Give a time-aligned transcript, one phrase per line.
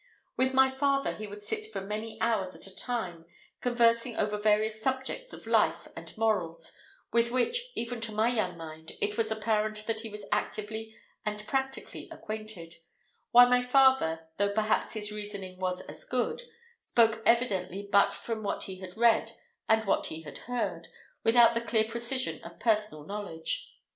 [0.35, 3.23] With my father he would sit for many hours at a time,
[3.61, 6.75] conversing over various subjects of life and morals,
[7.13, 11.45] with which, even to my young mind, it was apparent that he was actively and
[11.45, 12.77] practically acquainted;
[13.29, 16.41] while my father, though perhaps his reasoning was as good,
[16.81, 19.33] spoke evidently but from what he had read
[19.69, 20.87] and what he had heard,
[21.23, 23.71] without the clear precision of personal knowledge.